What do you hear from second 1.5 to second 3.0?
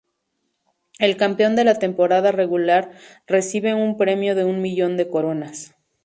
de la temporada regular